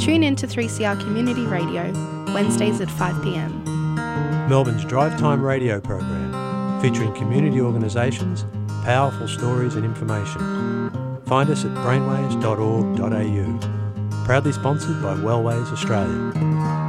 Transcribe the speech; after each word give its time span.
Tune 0.00 0.22
in 0.22 0.34
to 0.36 0.46
3CR 0.46 0.98
Community 0.98 1.44
Radio, 1.44 1.92
Wednesdays 2.32 2.80
at 2.80 2.88
5pm. 2.88 4.48
Melbourne's 4.48 4.86
Drive 4.86 5.18
Time 5.18 5.44
radio 5.44 5.78
program, 5.78 6.80
featuring 6.80 7.12
community 7.12 7.60
organisations, 7.60 8.46
powerful 8.82 9.28
stories 9.28 9.74
and 9.74 9.84
information. 9.84 11.20
Find 11.26 11.50
us 11.50 11.66
at 11.66 11.72
brainwaves.org.au. 11.72 14.24
Proudly 14.24 14.52
sponsored 14.52 15.02
by 15.02 15.16
Wellways 15.16 15.70
Australia. 15.70 16.79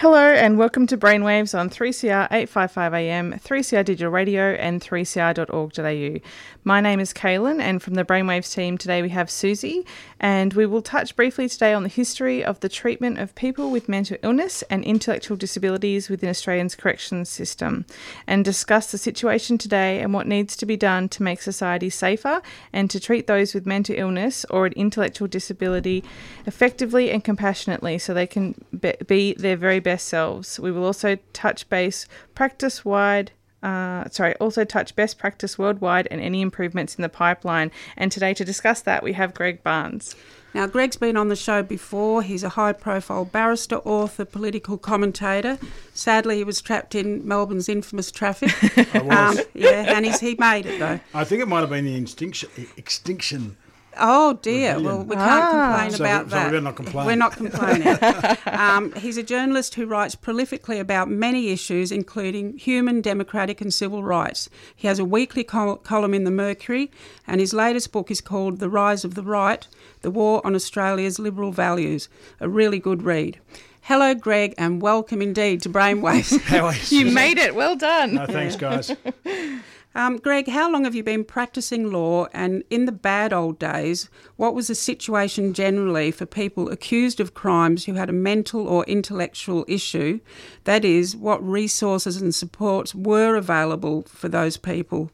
Hello 0.00 0.32
and 0.32 0.56
welcome 0.58 0.86
to 0.86 0.96
Brainwaves 0.96 1.58
on 1.58 1.68
3CR 1.68 2.28
855 2.30 2.94
AM, 2.94 3.32
3CR 3.32 3.84
Digital 3.84 4.12
Radio, 4.12 4.52
and 4.52 4.80
3cr.org.au. 4.80 6.20
My 6.62 6.80
name 6.80 7.00
is 7.00 7.12
Kaylin, 7.12 7.60
and 7.60 7.82
from 7.82 7.94
the 7.94 8.04
Brainwaves 8.04 8.54
team 8.54 8.78
today 8.78 9.02
we 9.02 9.08
have 9.08 9.28
Susie, 9.28 9.84
and 10.20 10.54
we 10.54 10.66
will 10.66 10.82
touch 10.82 11.16
briefly 11.16 11.48
today 11.48 11.72
on 11.72 11.82
the 11.82 11.88
history 11.88 12.44
of 12.44 12.60
the 12.60 12.68
treatment 12.68 13.18
of 13.18 13.34
people 13.34 13.72
with 13.72 13.88
mental 13.88 14.18
illness 14.22 14.62
and 14.70 14.84
intellectual 14.84 15.36
disabilities 15.36 16.08
within 16.08 16.30
Australia's 16.30 16.76
corrections 16.76 17.28
system, 17.28 17.84
and 18.24 18.44
discuss 18.44 18.92
the 18.92 18.98
situation 18.98 19.58
today 19.58 19.98
and 19.98 20.14
what 20.14 20.28
needs 20.28 20.54
to 20.58 20.66
be 20.66 20.76
done 20.76 21.08
to 21.08 21.24
make 21.24 21.42
society 21.42 21.90
safer 21.90 22.40
and 22.72 22.88
to 22.88 23.00
treat 23.00 23.26
those 23.26 23.52
with 23.52 23.66
mental 23.66 23.96
illness 23.98 24.46
or 24.48 24.66
an 24.66 24.74
intellectual 24.74 25.26
disability 25.26 26.04
effectively 26.46 27.10
and 27.10 27.24
compassionately 27.24 27.98
so 27.98 28.14
they 28.14 28.28
can 28.28 28.54
be, 28.78 28.92
be 29.08 29.34
their 29.34 29.56
very 29.56 29.80
best 29.80 29.87
selves. 29.96 30.60
We 30.60 30.70
will 30.70 30.84
also 30.84 31.16
touch 31.32 31.68
base 31.68 32.06
practice 32.34 32.84
wide. 32.84 33.32
Uh, 33.62 34.08
sorry, 34.10 34.34
also 34.36 34.64
touch 34.64 34.94
best 34.94 35.18
practice 35.18 35.58
worldwide 35.58 36.06
and 36.10 36.20
any 36.20 36.40
improvements 36.40 36.94
in 36.94 37.02
the 37.02 37.08
pipeline. 37.08 37.70
And 37.96 38.12
today, 38.12 38.34
to 38.34 38.44
discuss 38.44 38.82
that, 38.82 39.02
we 39.02 39.14
have 39.14 39.34
Greg 39.34 39.62
Barns. 39.62 40.14
Now, 40.54 40.66
Greg's 40.66 40.96
been 40.96 41.16
on 41.16 41.28
the 41.28 41.36
show 41.36 41.62
before. 41.62 42.22
He's 42.22 42.42
a 42.42 42.50
high 42.50 42.72
profile 42.72 43.24
barrister, 43.24 43.76
author, 43.76 44.24
political 44.24 44.78
commentator. 44.78 45.58
Sadly, 45.92 46.36
he 46.36 46.44
was 46.44 46.60
trapped 46.60 46.94
in 46.94 47.26
Melbourne's 47.26 47.68
infamous 47.68 48.10
traffic. 48.10 48.50
I 48.94 49.02
was. 49.02 49.38
Um, 49.38 49.44
yeah, 49.54 49.94
and 49.94 50.06
he's, 50.06 50.20
he 50.20 50.36
made 50.36 50.66
it 50.66 50.78
though. 50.78 51.00
I 51.12 51.24
think 51.24 51.42
it 51.42 51.48
might 51.48 51.60
have 51.60 51.70
been 51.70 51.84
the 51.84 51.96
extinction. 51.96 52.48
extinction. 52.76 53.56
Oh 54.00 54.34
dear. 54.42 54.78
Well, 54.80 55.02
we 55.02 55.16
can't 55.16 55.28
Ah. 55.44 55.50
complain 55.72 55.90
So 55.92 56.04
about 56.04 56.24
we- 56.26 56.30
so 56.30 56.36
that. 56.36 56.52
we're 56.52 56.60
not 56.60 56.76
complaining. 56.76 57.06
We're 57.06 57.16
not 57.16 57.32
complaining. 57.36 57.98
um, 58.46 58.92
he's 58.92 59.16
a 59.16 59.22
journalist 59.22 59.74
who 59.74 59.86
writes 59.86 60.14
prolifically 60.14 60.78
about 60.80 61.10
many 61.10 61.48
issues, 61.50 61.90
including 61.90 62.56
human, 62.58 63.00
democratic, 63.00 63.60
and 63.60 63.72
civil 63.72 64.02
rights. 64.02 64.48
He 64.74 64.86
has 64.88 64.98
a 64.98 65.04
weekly 65.04 65.44
col- 65.44 65.76
column 65.76 66.14
in 66.14 66.24
the 66.24 66.30
Mercury, 66.30 66.90
and 67.26 67.40
his 67.40 67.52
latest 67.52 67.92
book 67.92 68.10
is 68.10 68.20
called 68.20 68.58
"The 68.58 68.68
Rise 68.70 69.04
of 69.04 69.14
the 69.14 69.22
Right: 69.22 69.66
The 70.02 70.10
War 70.10 70.40
on 70.46 70.54
Australia's 70.54 71.18
Liberal 71.18 71.52
Values." 71.52 72.08
A 72.40 72.48
really 72.48 72.78
good 72.78 73.02
read. 73.02 73.38
Hello, 73.82 74.14
Greg, 74.14 74.52
and 74.58 74.82
welcome 74.82 75.22
indeed 75.22 75.62
to 75.62 75.70
Brainwaves. 75.70 76.38
How 76.42 76.66
are 76.66 76.74
You 76.90 77.06
made 77.22 77.38
it. 77.38 77.54
Well 77.54 77.74
done. 77.74 78.14
No, 78.16 78.26
thanks, 78.26 78.54
guys. 78.54 78.94
Um, 79.98 80.18
Greg, 80.18 80.46
how 80.46 80.70
long 80.70 80.84
have 80.84 80.94
you 80.94 81.02
been 81.02 81.24
practicing 81.24 81.90
law? 81.90 82.28
And 82.32 82.62
in 82.70 82.84
the 82.84 82.92
bad 82.92 83.32
old 83.32 83.58
days, 83.58 84.08
what 84.36 84.54
was 84.54 84.68
the 84.68 84.76
situation 84.76 85.52
generally 85.52 86.12
for 86.12 86.24
people 86.24 86.70
accused 86.70 87.18
of 87.18 87.34
crimes 87.34 87.86
who 87.86 87.94
had 87.94 88.08
a 88.08 88.12
mental 88.12 88.68
or 88.68 88.84
intellectual 88.84 89.64
issue? 89.66 90.20
That 90.62 90.84
is, 90.84 91.16
what 91.16 91.44
resources 91.44 92.22
and 92.22 92.32
supports 92.32 92.94
were 92.94 93.34
available 93.34 94.02
for 94.02 94.28
those 94.28 94.56
people? 94.56 95.10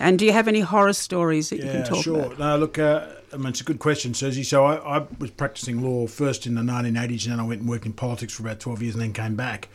And 0.00 0.18
do 0.18 0.24
you 0.24 0.32
have 0.32 0.48
any 0.48 0.60
horror 0.60 0.94
stories 0.94 1.50
that 1.50 1.56
you 1.56 1.70
can 1.70 1.84
talk 1.84 2.02
sure. 2.02 2.18
about? 2.18 2.30
Sure. 2.30 2.38
No, 2.38 2.56
look, 2.56 2.78
uh, 2.78 3.08
I 3.30 3.36
mean, 3.36 3.48
it's 3.48 3.60
a 3.60 3.64
good 3.64 3.78
question, 3.78 4.14
Susie. 4.14 4.42
So 4.42 4.64
I, 4.64 5.00
I 5.00 5.06
was 5.18 5.32
practicing 5.32 5.82
law 5.82 6.06
first 6.06 6.46
in 6.46 6.54
the 6.54 6.62
1980s, 6.62 7.24
and 7.24 7.32
then 7.32 7.40
I 7.40 7.44
went 7.44 7.60
and 7.60 7.68
worked 7.68 7.84
in 7.84 7.92
politics 7.92 8.32
for 8.32 8.42
about 8.42 8.58
12 8.58 8.82
years, 8.82 8.94
and 8.94 9.02
then 9.02 9.12
came 9.12 9.36
back. 9.36 9.68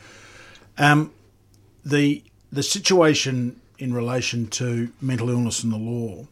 Um, 0.79 1.13
the 1.85 2.23
the 2.51 2.63
situation 2.63 3.59
in 3.83 3.93
relation 3.93 4.47
to 4.47 4.89
mental 5.01 5.29
illness 5.29 5.61
and 5.61 5.73
the 5.73 5.77
law, 5.77 6.25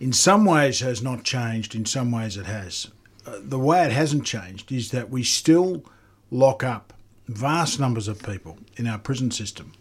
in 0.00 0.12
some 0.12 0.44
ways, 0.44 0.80
has 0.80 1.02
not 1.02 1.24
changed. 1.24 1.74
In 1.74 1.86
some 1.86 2.12
ways, 2.12 2.36
it 2.36 2.44
has. 2.44 2.88
Uh, 3.26 3.38
the 3.40 3.58
way 3.58 3.86
it 3.86 3.90
hasn't 3.90 4.26
changed 4.26 4.70
is 4.70 4.90
that 4.90 5.08
we 5.08 5.22
still 5.22 5.82
lock 6.30 6.62
up 6.62 6.92
vast 7.26 7.80
numbers 7.80 8.06
of 8.06 8.22
people 8.22 8.58
in 8.76 8.86
our 8.86 8.98
prison 8.98 9.30
system 9.30 9.72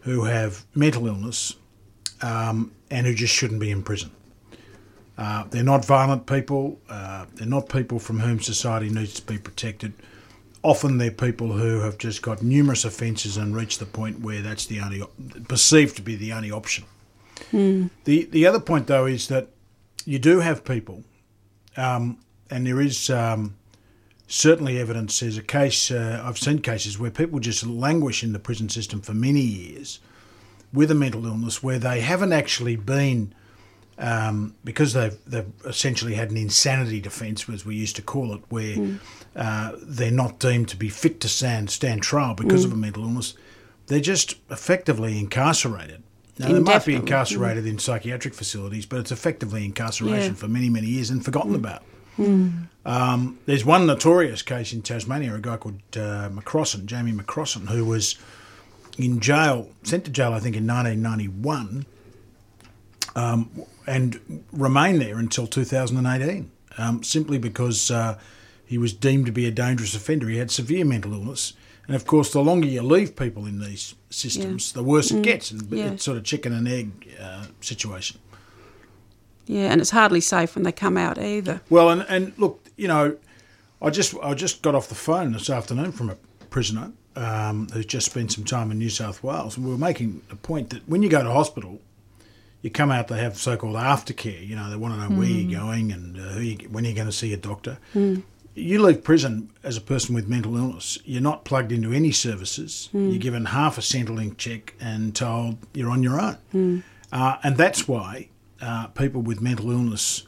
who 0.00 0.24
have 0.24 0.64
mental 0.74 1.06
illness 1.06 1.54
um, 2.22 2.72
and 2.90 3.06
who 3.06 3.14
just 3.14 3.34
shouldn't 3.34 3.60
be 3.60 3.70
in 3.70 3.82
prison. 3.82 4.10
Uh, 5.18 5.44
they're 5.50 5.62
not 5.62 5.84
violent 5.84 6.24
people. 6.24 6.80
Uh, 6.88 7.26
they're 7.34 7.46
not 7.46 7.68
people 7.68 7.98
from 7.98 8.20
whom 8.20 8.40
society 8.40 8.88
needs 8.88 9.12
to 9.20 9.22
be 9.26 9.36
protected. 9.36 9.92
Often 10.66 10.98
they're 10.98 11.12
people 11.12 11.52
who 11.52 11.78
have 11.80 11.96
just 11.96 12.22
got 12.22 12.42
numerous 12.42 12.84
offences 12.84 13.36
and 13.36 13.54
reached 13.54 13.78
the 13.78 13.86
point 13.86 14.20
where 14.20 14.42
that's 14.42 14.66
the 14.66 14.80
only 14.80 15.00
perceived 15.46 15.94
to 15.94 16.02
be 16.02 16.16
the 16.16 16.32
only 16.32 16.50
option. 16.50 16.84
The 18.04 18.24
the 18.24 18.46
other 18.46 18.58
point 18.58 18.88
though 18.88 19.06
is 19.06 19.28
that 19.28 19.46
you 20.04 20.18
do 20.18 20.40
have 20.40 20.64
people, 20.64 21.04
um, 21.76 22.18
and 22.50 22.66
there 22.66 22.80
is 22.80 23.10
um, 23.10 23.54
certainly 24.26 24.80
evidence. 24.80 25.20
There's 25.20 25.38
a 25.38 25.42
case 25.42 25.92
uh, 25.92 26.20
I've 26.24 26.38
seen 26.38 26.58
cases 26.58 26.98
where 26.98 27.12
people 27.12 27.38
just 27.38 27.64
languish 27.64 28.24
in 28.24 28.32
the 28.32 28.40
prison 28.40 28.68
system 28.68 29.00
for 29.00 29.14
many 29.14 29.42
years 29.42 30.00
with 30.72 30.90
a 30.90 30.94
mental 30.94 31.26
illness 31.26 31.62
where 31.62 31.78
they 31.78 32.00
haven't 32.00 32.32
actually 32.32 32.74
been 32.74 33.32
um, 33.98 34.54
because 34.64 34.92
they've 34.92 35.16
they've 35.26 35.50
essentially 35.64 36.14
had 36.14 36.30
an 36.30 36.36
insanity 36.36 37.00
defence, 37.00 37.48
as 37.48 37.64
we 37.64 37.74
used 37.76 37.96
to 37.96 38.02
call 38.02 38.34
it, 38.34 38.42
where 38.48 38.76
uh, 39.34 39.72
they're 39.82 40.10
not 40.10 40.38
deemed 40.38 40.68
to 40.68 40.76
be 40.76 40.88
fit 40.88 41.20
to 41.20 41.28
stand 41.28 41.70
stand 41.70 42.02
trial 42.02 42.34
because 42.34 42.64
of 42.64 42.72
a 42.72 42.76
mental 42.76 43.02
illness. 43.04 43.34
They're 43.86 44.00
just 44.00 44.34
effectively 44.50 45.18
incarcerated. 45.18 46.02
Now, 46.38 46.52
they 46.52 46.60
might 46.60 46.84
be 46.84 46.94
incarcerated 46.94 47.66
in 47.66 47.78
psychiatric 47.78 48.34
facilities, 48.34 48.84
but 48.84 48.98
it's 48.98 49.12
effectively 49.12 49.64
incarceration 49.64 50.32
Yeah. 50.32 50.38
for 50.38 50.48
many, 50.48 50.68
many 50.68 50.88
years 50.88 51.08
and 51.08 51.24
forgotten 51.24 51.54
about. 51.54 51.82
Um, 52.84 53.38
there's 53.46 53.64
one 53.64 53.86
notorious 53.86 54.42
case 54.42 54.72
in 54.72 54.82
Tasmania, 54.82 55.34
a 55.34 55.38
guy 55.40 55.56
called 55.56 55.80
uh, 55.94 56.28
McCrossan, 56.30 56.86
Jamie 56.86 57.12
McCrossan, 57.12 57.68
who 57.68 57.84
was 57.84 58.16
in 58.98 59.18
jail, 59.20 59.70
sent 59.82 60.04
to 60.04 60.10
jail, 60.10 60.32
I 60.32 60.40
think, 60.40 60.56
in 60.56 60.66
1991, 60.66 61.86
um, 63.16 63.50
and 63.86 64.44
remain 64.52 64.98
there 65.00 65.18
until 65.18 65.46
2018, 65.48 66.50
um, 66.78 67.02
simply 67.02 67.38
because 67.38 67.90
uh, 67.90 68.18
he 68.64 68.78
was 68.78 68.92
deemed 68.92 69.26
to 69.26 69.32
be 69.32 69.46
a 69.46 69.50
dangerous 69.50 69.94
offender. 69.94 70.28
He 70.28 70.36
had 70.36 70.50
severe 70.50 70.84
mental 70.84 71.12
illness. 71.14 71.54
And 71.86 71.96
of 71.96 72.04
course, 72.06 72.32
the 72.32 72.42
longer 72.42 72.66
you 72.66 72.82
leave 72.82 73.16
people 73.16 73.46
in 73.46 73.60
these 73.60 73.94
systems, 74.10 74.72
the 74.72 74.82
worse 74.82 75.10
it 75.10 75.22
gets. 75.22 75.50
And 75.50 75.70
Yeah. 75.70 75.92
it's 75.92 76.04
sort 76.04 76.18
of 76.18 76.24
chicken 76.24 76.52
and 76.52 76.68
egg 76.68 77.08
uh, 77.20 77.46
situation. 77.60 78.18
Yeah, 79.46 79.70
and 79.70 79.80
it's 79.80 79.90
hardly 79.90 80.20
safe 80.20 80.56
when 80.56 80.64
they 80.64 80.72
come 80.72 80.96
out 80.96 81.18
either. 81.18 81.60
Well, 81.70 81.90
and, 81.90 82.04
and 82.08 82.32
look, 82.36 82.64
you 82.76 82.88
know, 82.88 83.16
I 83.80 83.90
just 83.90 84.14
I 84.22 84.34
just 84.34 84.62
got 84.62 84.74
off 84.74 84.88
the 84.88 84.96
phone 84.96 85.32
this 85.32 85.48
afternoon 85.48 85.92
from 85.92 86.10
a 86.10 86.16
prisoner 86.50 86.90
um, 87.14 87.68
who's 87.72 87.86
just 87.86 88.06
spent 88.06 88.32
some 88.32 88.44
time 88.44 88.72
in 88.72 88.78
New 88.78 88.90
South 88.90 89.22
Wales, 89.22 89.56
and 89.56 89.64
we 89.64 89.70
were 89.70 89.78
making 89.78 90.22
the 90.28 90.36
point 90.36 90.70
that 90.70 90.88
when 90.88 91.02
you 91.02 91.08
go 91.08 91.22
to 91.22 91.30
hospital, 91.30 91.80
you 92.66 92.70
come 92.72 92.90
out 92.90 93.06
they 93.06 93.20
have 93.20 93.36
so-called 93.36 93.76
aftercare. 93.76 94.44
You 94.46 94.56
know, 94.56 94.68
they 94.68 94.76
want 94.76 94.94
to 94.94 95.00
know 95.00 95.16
where 95.16 95.28
you're 95.28 95.60
going 95.60 95.92
and 95.92 96.18
uh, 96.18 96.22
who 96.34 96.40
you, 96.40 96.56
when 96.68 96.84
you're 96.84 96.94
going 96.94 97.06
to 97.06 97.12
see 97.12 97.32
a 97.32 97.36
doctor. 97.36 97.78
You 98.58 98.82
leave 98.82 99.04
prison 99.04 99.50
as 99.62 99.76
a 99.76 99.80
person 99.80 100.14
with 100.14 100.26
mental 100.28 100.56
illness. 100.56 100.98
You're 101.04 101.22
not 101.22 101.44
plugged 101.44 101.70
into 101.72 101.92
any 101.92 102.10
services. 102.10 102.88
You're 102.92 103.18
given 103.18 103.44
half 103.46 103.78
a 103.78 103.82
Centrelink 103.82 104.36
check 104.38 104.74
and 104.80 105.14
told 105.14 105.58
you're 105.74 105.90
on 105.90 106.02
your 106.02 106.18
own. 106.20 106.82
Uh, 107.12 107.36
and 107.44 107.56
that's 107.56 107.86
why 107.86 108.30
uh, 108.60 108.88
people 108.88 109.20
with 109.22 109.40
mental 109.40 109.70
illness 109.70 110.26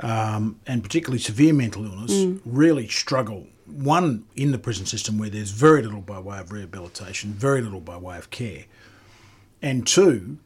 um, 0.00 0.60
and 0.66 0.82
particularly 0.82 1.18
severe 1.18 1.52
mental 1.52 1.84
illness 1.86 2.12
really 2.44 2.86
struggle. 2.86 3.46
One, 3.66 4.26
in 4.36 4.52
the 4.52 4.58
prison 4.58 4.86
system 4.86 5.18
where 5.18 5.28
there's 5.30 5.50
very 5.50 5.82
little 5.82 6.02
by 6.02 6.20
way 6.20 6.38
of 6.38 6.52
rehabilitation, 6.52 7.32
very 7.32 7.60
little 7.62 7.80
by 7.80 7.96
way 7.96 8.16
of 8.16 8.30
care. 8.30 8.66
And 9.60 9.84
two, 9.86 10.38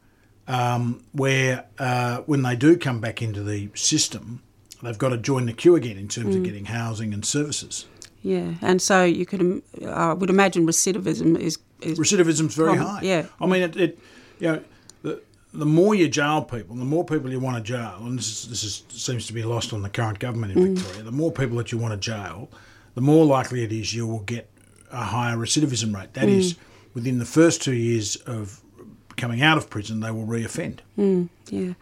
um, 0.47 1.03
where 1.11 1.65
uh, 1.79 2.17
when 2.25 2.41
they 2.41 2.55
do 2.55 2.77
come 2.77 2.99
back 2.99 3.21
into 3.21 3.43
the 3.43 3.69
system, 3.75 4.41
they've 4.81 4.97
got 4.97 5.09
to 5.09 5.17
join 5.17 5.45
the 5.45 5.53
queue 5.53 5.75
again 5.75 5.97
in 5.97 6.07
terms 6.07 6.35
of 6.35 6.43
getting 6.43 6.65
housing 6.65 7.13
and 7.13 7.25
services. 7.25 7.85
Yeah, 8.21 8.53
and 8.61 8.81
so 8.81 9.03
you 9.03 9.25
could, 9.25 9.61
I 9.85 10.13
would 10.13 10.29
imagine 10.29 10.65
recidivism 10.65 11.37
is, 11.37 11.57
is 11.81 11.99
Recidivism's 11.99 12.55
very 12.55 12.77
Common, 12.77 12.85
high. 12.85 13.01
yeah. 13.01 13.25
I 13.41 13.45
mean, 13.45 13.63
it, 13.63 13.75
it 13.75 13.99
you 14.39 14.47
know, 14.47 14.63
the, 15.01 15.21
the 15.53 15.65
more 15.65 15.93
you 15.93 16.07
jail 16.07 16.41
people, 16.41 16.75
the 16.77 16.85
more 16.85 17.03
people 17.03 17.29
you 17.29 17.41
want 17.41 17.57
to 17.57 17.63
jail, 17.63 17.97
and 17.99 18.17
this, 18.17 18.29
is, 18.29 18.49
this 18.49 18.63
is, 18.63 18.83
seems 18.89 19.27
to 19.27 19.33
be 19.33 19.43
lost 19.43 19.73
on 19.73 19.81
the 19.81 19.89
current 19.89 20.19
government 20.19 20.55
in 20.57 20.75
Victoria, 20.75 21.03
the 21.03 21.11
more 21.11 21.33
people 21.33 21.57
that 21.57 21.73
you 21.73 21.77
want 21.77 21.93
to 21.93 21.97
jail, 21.99 22.49
the 22.95 23.01
more 23.01 23.25
likely 23.25 23.63
it 23.63 23.73
is 23.73 23.93
you 23.93 24.07
will 24.07 24.19
get 24.19 24.49
a 24.91 25.03
higher 25.03 25.35
recidivism 25.35 25.93
rate. 25.93 26.13
That 26.13 26.29
is, 26.29 26.55
within 26.93 27.19
the 27.19 27.25
first 27.25 27.61
two 27.61 27.73
years 27.73 28.15
of 28.15 28.61
coming 29.17 29.41
out 29.41 29.57
of 29.57 29.69
prison, 29.69 29.99
they 29.99 30.11
will 30.11 30.25
reoffend. 30.25 30.79
Yeah. 31.49 31.73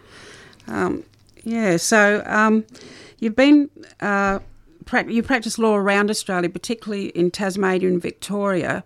Um, 0.68 1.04
yeah, 1.44 1.78
so 1.78 2.24
um, 2.26 2.66
you've 3.20 3.36
been, 3.36 3.70
uh, 4.00 4.40
prac- 4.86 5.10
you 5.10 5.24
practice 5.24 5.58
law 5.58 5.76
around 5.76 6.10
Australia, 6.10 6.50
particularly 6.50 7.08
in 7.10 7.32
Tasmania 7.32 7.88
and 7.90 8.02
Victoria. 8.02 8.84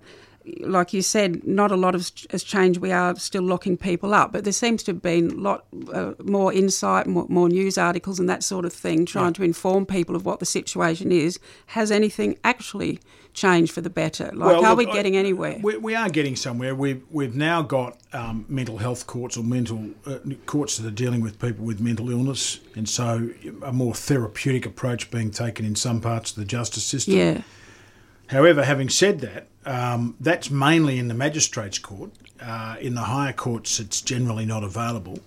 Like 0.60 0.94
you 0.94 1.02
said, 1.02 1.46
not 1.48 1.72
a 1.72 1.76
lot 1.76 1.96
of 1.96 2.12
has 2.30 2.44
changed. 2.44 2.80
We 2.80 2.92
are 2.92 3.16
still 3.16 3.42
locking 3.42 3.78
people 3.78 4.14
up, 4.14 4.32
but 4.32 4.44
there 4.44 4.54
seems 4.54 4.84
to 4.84 4.92
have 4.92 5.02
been 5.02 5.32
a 5.32 5.36
lot 5.36 5.66
uh, 5.92 6.14
more 6.24 6.54
insight, 6.54 7.08
more, 7.08 7.26
more 7.30 7.50
news 7.50 7.78
articles, 7.78 8.20
and 8.20 8.30
that 8.30 8.44
sort 8.44 8.64
of 8.66 8.72
thing, 8.74 9.06
trying 9.08 9.34
to 9.34 9.44
inform 9.44 9.86
people 9.88 10.16
of 10.16 10.24
what 10.26 10.40
the 10.40 10.46
situation 10.46 11.12
is. 11.12 11.40
Has 11.68 11.90
anything 11.90 12.38
actually 12.44 13.00
changed 13.34 13.72
for 13.74 13.82
the 13.82 13.90
better? 13.90 14.26
Like, 14.34 14.48
Well, 14.50 14.64
are 14.66 14.76
look, 14.76 14.78
we 14.78 14.86
getting 14.94 15.16
I- 15.16 15.20
anywhere? 15.20 15.60
We, 15.64 15.78
we 15.78 15.96
are 15.96 16.10
getting 16.10 16.36
somewhere. 16.36 16.76
We've 16.76 17.02
we've 17.10 17.36
now 17.36 17.64
got 17.64 17.98
um, 18.14 18.46
mental 18.48 18.78
health 18.78 19.08
courts 19.08 19.38
or 19.38 19.44
mental 19.44 19.90
uh, 20.06 20.20
courts 20.46 20.78
that 20.78 20.88
are 20.88 20.92
dealing 20.92 21.22
with 21.22 21.40
people 21.40 21.66
with 21.66 21.80
mental 21.82 22.12
illness, 22.12 22.60
and 22.76 22.88
so 22.88 23.30
a 23.64 23.74
more 23.74 23.96
therapeutic 23.96 24.68
approach 24.68 25.10
being 25.10 25.32
taken 25.32 25.66
in 25.66 25.76
some 25.76 26.02
parts 26.02 26.30
of 26.32 26.38
the 26.38 26.46
justice 26.46 26.84
system. 26.86 27.16
yeah. 27.16 27.42
However, 28.28 28.64
having 28.64 28.90
said 28.90 29.20
that, 29.22 29.48
um, 29.66 30.16
that's 30.20 30.50
mainly 30.50 30.98
in 31.00 31.08
the 31.08 31.14
magistrates' 31.14 31.80
court. 31.80 32.12
Uh, 32.42 32.76
in 32.82 32.96
the 32.96 33.02
higher 33.02 33.34
courts, 33.34 33.80
it's 33.80 34.02
generally 34.02 34.46
not 34.46 34.64
available. 34.64 35.20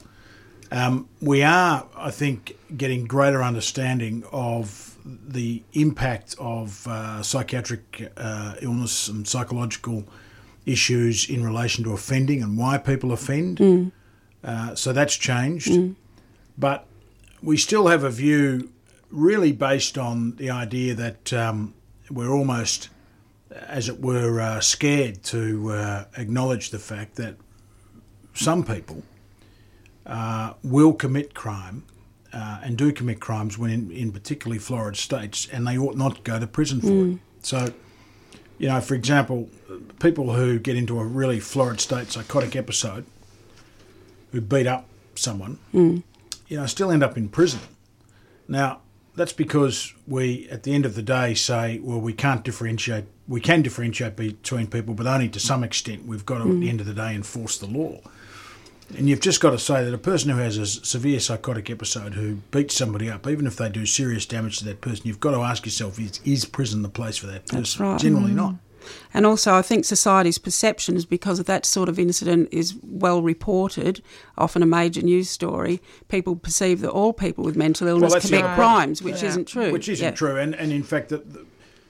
Um, 0.70 1.08
we 1.22 1.42
are, 1.42 1.86
I 1.96 2.10
think, 2.10 2.58
getting 2.76 3.06
greater 3.06 3.42
understanding 3.42 4.24
of 4.30 4.98
the 5.06 5.62
impact 5.72 6.36
of 6.38 6.86
uh, 6.86 7.22
psychiatric 7.22 8.12
uh, 8.18 8.56
illness 8.60 9.08
and 9.08 9.26
psychological 9.26 10.04
issues 10.66 11.30
in 11.30 11.42
relation 11.42 11.82
to 11.84 11.92
offending 11.94 12.42
and 12.42 12.58
why 12.58 12.76
people 12.76 13.12
offend. 13.12 13.58
Uh, 14.44 14.74
so 14.74 14.92
that's 14.92 15.16
changed. 15.16 15.72
But 16.58 16.84
we 17.42 17.56
still 17.56 17.86
have 17.86 18.04
a 18.04 18.10
view 18.10 18.70
really 19.10 19.52
based 19.52 19.96
on 19.96 20.36
the 20.36 20.50
idea 20.50 20.94
that 20.94 21.32
um, 21.32 21.72
we're 22.10 22.30
almost, 22.30 22.90
as 23.50 23.88
it 23.88 24.00
were, 24.00 24.40
uh, 24.40 24.60
scared 24.60 25.22
to 25.24 25.70
uh, 25.72 26.04
acknowledge 26.16 26.70
the 26.70 26.78
fact 26.78 27.16
that 27.16 27.36
some 28.34 28.62
people 28.64 29.02
uh, 30.06 30.52
will 30.62 30.92
commit 30.92 31.34
crime 31.34 31.84
uh, 32.32 32.60
and 32.62 32.76
do 32.76 32.92
commit 32.92 33.20
crimes 33.20 33.58
when 33.58 33.70
in, 33.70 33.90
in 33.90 34.12
particularly 34.12 34.58
florid 34.58 34.96
states, 34.96 35.48
and 35.50 35.66
they 35.66 35.78
ought 35.78 35.96
not 35.96 36.24
go 36.24 36.38
to 36.38 36.46
prison 36.46 36.80
for 36.80 36.86
it. 37.12 37.18
So, 37.42 37.68
you 38.58 38.68
know, 38.68 38.80
for 38.80 38.94
example, 38.94 39.48
people 40.00 40.34
who 40.34 40.58
get 40.58 40.76
into 40.76 40.98
a 41.00 41.04
really 41.04 41.40
florid 41.40 41.80
state 41.80 42.10
psychotic 42.10 42.54
episode, 42.56 43.06
who 44.32 44.40
beat 44.40 44.66
up 44.66 44.86
someone, 45.14 45.58
you 46.48 46.56
know, 46.58 46.66
still 46.66 46.90
end 46.90 47.02
up 47.02 47.16
in 47.16 47.28
prison. 47.28 47.60
Now, 48.46 48.80
that's 49.18 49.32
because 49.32 49.92
we, 50.06 50.48
at 50.48 50.62
the 50.62 50.72
end 50.72 50.86
of 50.86 50.94
the 50.94 51.02
day, 51.02 51.34
say, 51.34 51.80
well, 51.80 52.00
we 52.00 52.12
can't 52.12 52.44
differentiate. 52.44 53.04
We 53.26 53.40
can 53.40 53.60
differentiate 53.60 54.16
between 54.16 54.68
people, 54.68 54.94
but 54.94 55.06
only 55.06 55.28
to 55.30 55.40
some 55.40 55.62
extent. 55.64 56.06
We've 56.06 56.24
got 56.24 56.38
to, 56.38 56.44
at 56.44 56.60
the 56.60 56.66
mm. 56.66 56.68
end 56.68 56.80
of 56.80 56.86
the 56.86 56.94
day, 56.94 57.14
enforce 57.14 57.58
the 57.58 57.66
law. 57.66 58.00
And 58.96 59.08
you've 59.08 59.20
just 59.20 59.40
got 59.42 59.50
to 59.50 59.58
say 59.58 59.84
that 59.84 59.92
a 59.92 59.98
person 59.98 60.30
who 60.30 60.38
has 60.38 60.56
a 60.56 60.66
severe 60.66 61.20
psychotic 61.20 61.68
episode 61.68 62.14
who 62.14 62.36
beats 62.52 62.74
somebody 62.74 63.10
up, 63.10 63.26
even 63.26 63.46
if 63.46 63.56
they 63.56 63.68
do 63.68 63.84
serious 63.84 64.24
damage 64.24 64.60
to 64.60 64.64
that 64.64 64.80
person, 64.80 65.06
you've 65.06 65.20
got 65.20 65.32
to 65.32 65.40
ask 65.40 65.66
yourself: 65.66 65.98
Is, 65.98 66.20
is 66.24 66.44
prison 66.46 66.80
the 66.82 66.88
place 66.88 67.18
for 67.18 67.26
that 67.26 67.46
person? 67.46 67.84
Right. 67.84 68.00
Generally 68.00 68.30
mm. 68.30 68.36
not. 68.36 68.54
And 69.14 69.26
also, 69.26 69.54
I 69.54 69.62
think 69.62 69.84
society's 69.84 70.38
perception 70.38 70.96
is 70.96 71.04
because 71.06 71.38
of 71.38 71.46
that 71.46 71.64
sort 71.66 71.88
of 71.88 71.98
incident 71.98 72.48
is 72.52 72.74
well 72.82 73.22
reported, 73.22 74.02
often 74.36 74.62
a 74.62 74.66
major 74.66 75.02
news 75.02 75.28
story. 75.30 75.80
People 76.08 76.36
perceive 76.36 76.80
that 76.80 76.90
all 76.90 77.12
people 77.12 77.44
with 77.44 77.56
mental 77.56 77.88
illness 77.88 78.12
that's 78.12 78.26
commit 78.26 78.44
right. 78.44 78.54
crimes, 78.56 79.02
which 79.02 79.22
Yeah. 79.22 79.28
isn't 79.30 79.46
true. 79.48 79.72
Which 79.72 79.88
isn't 79.88 80.04
Yeah. 80.04 80.10
true. 80.12 80.36
And, 80.36 80.54
and 80.54 80.72
in 80.72 80.82
fact, 80.82 81.08
that 81.10 81.32
the, 81.32 81.44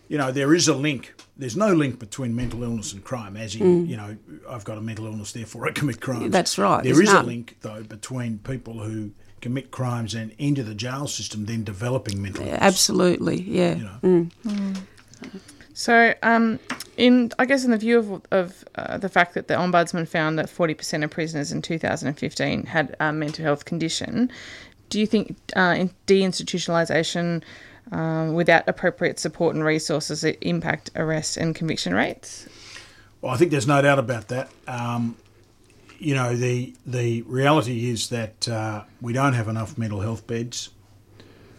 you 0.09 0.17
know, 0.19 0.33
there 0.33 0.55
is 0.55 0.69
a 0.69 0.75
link. 0.75 1.15
There's 1.37 1.57
no 1.57 1.73
link 1.73 1.99
between 1.99 2.35
mental 2.35 2.63
illness 2.63 2.93
and 2.93 3.05
crime, 3.05 3.37
as 3.37 3.55
in, 3.55 3.87
you 3.87 3.97
know, 3.97 4.17
I've 4.51 4.65
got 4.65 4.79
a 4.79 4.81
mental 4.81 5.07
illness, 5.07 5.33
therefore 5.33 5.69
I 5.69 5.73
commit 5.73 6.01
crimes. 6.01 6.25
Mm. 6.25 6.33
That's 6.33 6.59
right, 6.59 6.83
there's 6.83 6.99
is 6.99 7.13
a 7.13 7.23
link, 7.23 7.59
though, 7.61 7.83
between 7.83 8.39
people 8.39 8.81
who 8.81 9.11
commit 9.41 9.71
crimes 9.71 10.15
and 10.15 10.33
enter 10.41 10.65
the 10.65 10.75
jail 10.75 11.07
system, 11.07 11.45
then 11.47 11.63
developing 11.63 12.21
mental 12.21 12.43
Yeah, 12.43 12.55
illness. 12.55 12.63
absolutely, 12.65 13.41
yeah. 13.43 13.75
You 13.77 13.85
know. 13.85 14.73
So, 15.79 16.13
um, 16.25 16.59
in 16.97 17.31
I 17.39 17.45
guess 17.45 17.65
in 17.65 17.71
the 17.71 17.79
view 17.79 18.01
of, 18.01 18.23
of 18.33 18.65
uh, 18.75 18.99
the 18.99 19.09
fact 19.09 19.35
that 19.35 19.47
the 19.47 19.55
ombudsman 19.55 20.09
found 20.09 20.37
that 20.37 20.51
forty 20.51 20.75
percent 20.75 21.05
of 21.05 21.11
prisoners 21.13 21.53
in 21.53 21.63
2015 21.63 22.67
had 22.67 22.97
a 22.99 23.13
mental 23.13 23.45
health 23.45 23.65
condition, 23.65 24.29
do 24.89 24.99
you 24.99 25.07
think 25.07 25.37
uh, 25.55 25.77
in 25.79 25.93
deinstitutionalisation 26.09 27.45
um, 27.93 28.35
without 28.35 28.69
appropriate 28.69 29.21
support 29.21 29.55
and 29.55 29.65
resources 29.65 30.25
impact 30.25 30.91
arrest 30.97 31.37
and 31.37 31.55
conviction 31.55 31.95
rates? 31.95 32.49
Well, 33.21 33.33
I 33.33 33.37
think 33.37 33.53
there's 33.53 33.69
no 33.69 33.81
doubt 33.81 34.01
about 34.01 34.27
that. 34.29 34.51
Um, 34.67 35.17
you 36.01 36.17
know, 36.17 36.35
the 36.35 36.75
the 36.87 37.23
reality 37.23 37.89
is 37.89 38.09
that 38.09 38.49
uh, 38.49 38.83
we 39.01 39.13
don't 39.13 39.35
have 39.35 39.47
enough 39.47 39.79
mental 39.79 40.01
health 40.01 40.27
beds. 40.27 40.71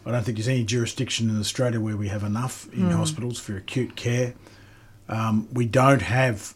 I 0.06 0.12
don't 0.12 0.24
think 0.24 0.38
there's 0.38 0.48
any 0.48 0.64
jurisdiction 0.64 1.30
in 1.30 1.40
Australia 1.40 1.80
where 1.80 1.98
we 1.98 2.08
have 2.08 2.24
enough 2.24 2.72
in 2.74 2.92
hospitals 2.92 3.40
for 3.40 3.56
acute 3.58 3.96
care. 3.96 4.34
Um, 5.08 5.48
we 5.52 5.66
don't 5.66 6.02
have 6.02 6.56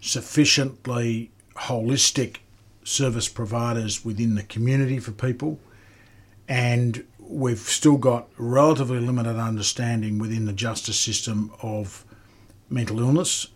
sufficiently 0.00 1.30
holistic 1.56 2.36
service 2.84 3.28
providers 3.28 4.04
within 4.04 4.34
the 4.34 4.42
community 4.42 4.98
for 4.98 5.12
people, 5.12 5.60
and 6.48 7.04
we've 7.18 7.58
still 7.58 7.96
got 7.96 8.28
relatively 8.36 8.98
limited 8.98 9.36
understanding 9.36 10.18
within 10.18 10.46
the 10.46 10.52
justice 10.52 10.98
system 10.98 11.52
of 11.62 12.04
mental 12.68 13.00
illness 13.00 13.48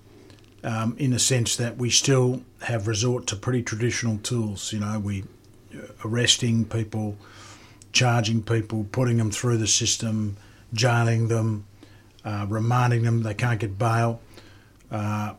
um, 0.63 0.97
in 0.99 1.11
the 1.11 1.19
sense 1.19 1.57
that 1.57 1.77
we 1.77 1.91
still 1.91 2.43
have 2.63 2.87
resort 2.87 3.27
to 3.29 3.37
pretty 3.37 3.63
traditional 3.63 4.19
tools. 4.19 4.73
You 4.73 4.81
know, 4.81 4.99
we 4.99 5.25
uh, 5.75 5.87
arresting 6.05 6.65
people, 6.65 7.17
charging 7.95 8.43
people, 8.43 8.85
putting 8.93 9.17
them 9.17 9.31
through 9.31 9.57
the 9.57 9.67
system, 9.67 10.37
jailing 10.75 11.29
them, 11.29 11.65
uh, 12.25 12.45
remanding 12.49 13.05
them. 13.05 13.23
They 13.23 13.33
can't 13.35 13.59
get 13.59 13.79
bail. 13.79 14.21
Uh, 14.91 15.35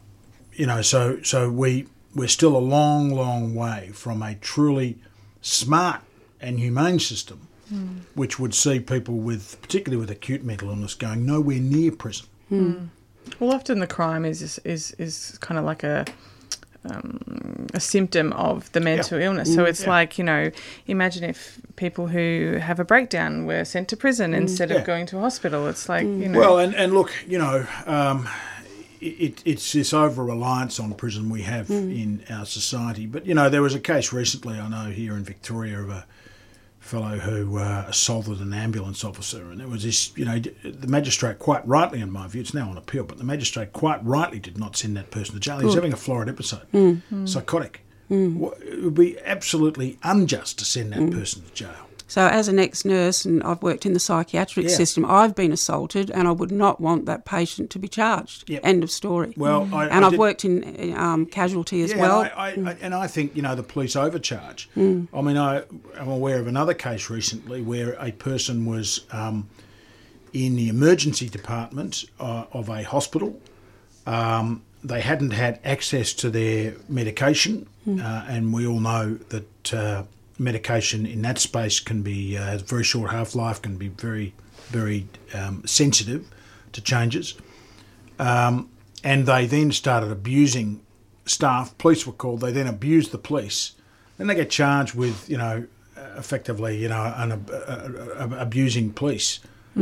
you 0.54 0.66
know, 0.66 0.82
so 0.82 1.22
so 1.22 1.52
we 1.52 1.86
we're 2.16 2.30
still 2.30 2.56
a 2.56 2.60
long, 2.60 3.12
long 3.12 3.54
way 3.54 3.92
from 3.94 4.24
a 4.24 4.36
truly 4.36 4.98
smart 5.42 6.02
and 6.42 6.58
humane 6.58 6.98
system, 6.98 7.48
which 8.16 8.40
would 8.40 8.54
see 8.54 8.80
people 8.80 9.16
with, 9.16 9.62
particularly 9.62 10.00
with 10.00 10.10
acute 10.10 10.44
mental 10.44 10.70
illness, 10.70 10.94
going 10.96 11.26
nowhere 11.26 11.60
near 11.60 11.92
prison. 11.92 12.28
Well, 13.40 13.54
often 13.54 13.80
the 13.80 13.88
crime 13.88 14.24
is 14.24 14.60
is 14.64 14.92
is 14.98 15.38
kind 15.42 15.60
of 15.60 15.66
like 15.66 15.84
a 15.84 16.06
um, 16.90 17.68
a 17.74 17.80
symptom 17.80 18.32
of 18.34 18.72
the 18.74 18.80
mental 18.80 19.20
illness. 19.20 19.54
So 19.54 19.66
it's 19.66 19.84
Yeah. 19.84 19.90
like 19.90 20.18
you 20.18 20.24
know, 20.24 20.52
imagine 20.88 21.24
if 21.24 21.60
people 21.76 22.08
who 22.08 22.58
have 22.62 22.80
a 22.80 22.86
breakdown 22.86 23.46
were 23.46 23.66
sent 23.66 23.88
to 23.90 23.98
prison 23.98 24.34
instead 24.34 24.70
Yeah. 24.70 24.78
of 24.78 24.86
going 24.86 25.06
to 25.08 25.18
a 25.18 25.22
hospital. 25.22 25.68
It's 25.68 25.90
like 25.90 26.04
you 26.04 26.30
know, 26.30 26.40
Well, 26.40 26.60
and, 26.60 26.76
and 26.76 26.94
look, 26.94 27.12
you 27.28 27.38
know, 27.38 27.66
um, 27.86 28.28
it, 29.02 29.42
it's 29.46 29.72
this 29.74 29.94
over 29.94 30.24
reliance 30.24 30.80
on 30.80 30.94
prison 30.94 31.30
we 31.30 31.44
have 31.44 31.70
in 31.70 32.24
our 32.30 32.46
society. 32.46 33.06
But, 33.06 33.26
you 33.26 33.36
know, 33.36 33.50
there 33.50 33.62
was 33.62 33.76
a 33.76 33.80
case 33.80 34.12
recently, 34.12 34.58
I 34.60 34.68
know, 34.68 34.90
here 34.90 35.16
in 35.16 35.24
Victoria 35.24 35.80
of 35.80 35.90
a 35.90 36.06
fellow 36.86 37.18
who 37.18 37.58
uh, 37.58 37.86
assaulted 37.88 38.40
an 38.40 38.54
ambulance 38.54 39.04
officer. 39.04 39.50
And 39.50 39.60
there 39.60 39.68
was 39.68 39.84
this, 39.84 40.16
you 40.16 40.24
know, 40.24 40.40
the 40.40 40.88
magistrate, 40.88 41.40
quite 41.40 41.68
rightly, 41.68 42.00
in 42.00 42.12
my 42.12 42.28
view, 42.28 42.42
it's 42.42 42.54
now 42.54 42.70
on 42.70 42.78
appeal, 42.78 43.04
but 43.04 43.18
the 43.18 43.24
magistrate 43.24 43.74
quite 43.74 44.04
rightly 44.06 44.40
did 44.40 44.58
not 44.58 44.76
send 44.76 44.96
that 44.96 45.10
person 45.10 45.34
to 45.34 45.40
jail. 45.40 45.60
He 45.60 45.66
was 45.66 45.74
having 45.76 45.94
a 45.94 45.98
florid 45.98 46.30
episode, 46.30 46.72
mm. 46.72 47.02
psychotic. 47.28 47.82
Mm. 48.10 48.36
Wha- 48.36 48.54
It 48.62 48.84
would 48.84 48.94
be 48.94 49.20
absolutely 49.22 49.98
unjust 50.04 50.60
to 50.60 50.66
send 50.66 50.94
that 50.94 51.00
mm. 51.00 51.12
person 51.12 51.44
to 51.44 51.54
jail. 51.54 51.85
So, 52.08 52.28
as 52.28 52.48
an 52.48 52.60
ex 52.60 52.86
nurse, 52.86 53.26
and 53.26 53.42
I've 53.42 53.64
worked 53.64 53.84
in 53.86 53.94
the 53.94 54.00
psychiatric 54.00 54.68
Yeah. 54.70 54.76
system, 54.76 55.06
I've 55.06 55.34
been 55.34 55.52
assaulted, 55.52 56.12
and 56.12 56.28
I 56.28 56.32
would 56.32 56.52
not 56.52 56.80
want 56.80 57.08
that 57.08 57.26
patient 57.26 57.72
to 57.72 57.80
be 57.80 57.88
charged. 57.88 58.48
Yep. 58.48 58.62
End 58.64 58.84
of 58.84 58.92
story. 58.92 59.34
Well, 59.36 59.68
I, 59.74 59.88
and 59.88 60.04
I 60.04 60.08
I've 60.08 60.12
did- 60.12 60.20
worked 60.20 60.46
in 60.46 60.94
um, 60.96 61.26
casualty 61.26 61.82
as 61.82 61.92
Yeah, 61.92 62.02
well. 62.02 62.22
and 62.22 62.32
I, 62.36 62.70
I, 62.70 62.74
I, 62.74 62.78
and 62.82 62.94
I 62.94 63.08
think 63.08 63.36
you 63.36 63.42
know 63.42 63.56
the 63.56 63.64
police 63.64 63.96
overcharge. 63.96 64.70
Mm. 64.78 65.08
I 65.16 65.22
mean, 65.22 65.36
I 65.38 65.64
am 65.98 66.08
aware 66.08 66.40
of 66.40 66.46
another 66.48 66.76
case 66.76 67.10
recently 67.10 67.64
where 67.64 67.94
a 68.00 68.12
person 68.12 68.66
was 68.66 69.02
um, 69.12 69.50
in 70.32 70.56
the 70.58 70.70
emergency 70.70 71.28
department 71.28 72.06
uh, 72.20 72.44
of 72.54 72.70
a 72.70 72.84
hospital. 72.84 73.40
Um, 74.06 74.62
they 74.84 75.02
hadn't 75.02 75.32
had 75.32 75.60
access 75.64 76.14
to 76.14 76.30
their 76.30 76.76
medication, 76.88 77.66
Mm. 77.88 78.00
uh, 78.04 78.26
and 78.28 78.52
we 78.54 78.66
all 78.68 78.80
know 78.80 79.16
that 79.30 79.74
uh, 79.74 80.04
medication 80.38 81.06
in 81.06 81.22
that 81.24 81.40
space 81.40 81.80
can 81.80 82.02
be 82.02 82.38
uh, 82.38 82.58
very 82.58 82.84
short 82.84 83.12
half 83.12 83.36
life, 83.36 83.62
can 83.62 83.78
be 83.78 83.88
very, 83.90 84.34
very 84.68 85.08
um, 85.34 85.64
sensitive 85.66 86.26
to 86.74 86.82
changes. 86.82 87.36
Um, 88.20 88.70
and 89.04 89.26
they 89.26 89.46
then 89.46 89.72
started 89.72 90.12
abusing 90.12 90.82
staff. 91.26 91.78
Police 91.78 92.06
were 92.08 92.14
called. 92.14 92.42
They 92.42 92.52
then 92.52 92.68
abused 92.68 93.12
the 93.12 93.18
police. 93.18 93.74
Then 94.18 94.28
they 94.28 94.36
get 94.36 94.50
charged 94.50 94.96
with, 94.96 95.30
you 95.30 95.38
know, 95.38 95.66
effectively, 96.18 96.78
you 96.78 96.88
know, 96.90 97.14
an, 97.18 97.32
uh, 97.32 97.46
uh, 98.20 98.36
abusing 98.38 98.92
police. 98.94 99.40
I 99.78 99.80